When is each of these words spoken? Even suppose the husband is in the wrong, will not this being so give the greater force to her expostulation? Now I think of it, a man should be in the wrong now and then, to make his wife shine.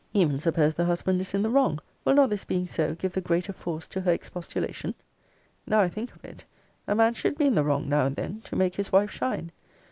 Even 0.15 0.39
suppose 0.39 0.73
the 0.73 0.85
husband 0.85 1.21
is 1.21 1.35
in 1.35 1.43
the 1.43 1.49
wrong, 1.51 1.77
will 2.03 2.15
not 2.15 2.31
this 2.31 2.43
being 2.43 2.65
so 2.65 2.95
give 2.95 3.13
the 3.13 3.21
greater 3.21 3.53
force 3.53 3.85
to 3.85 4.01
her 4.01 4.11
expostulation? 4.11 4.95
Now 5.67 5.79
I 5.81 5.89
think 5.89 6.15
of 6.15 6.25
it, 6.25 6.43
a 6.87 6.95
man 6.95 7.13
should 7.13 7.37
be 7.37 7.45
in 7.45 7.53
the 7.53 7.63
wrong 7.63 7.87
now 7.87 8.07
and 8.07 8.15
then, 8.15 8.41
to 8.45 8.55
make 8.55 8.77
his 8.77 8.91
wife 8.91 9.11
shine. 9.11 9.51